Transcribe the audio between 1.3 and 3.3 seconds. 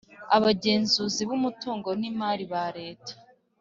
umutungo n imari bal eta